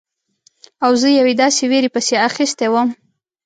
[0.85, 2.89] او زه یوې داسې ویرې پسې اخیستی وم.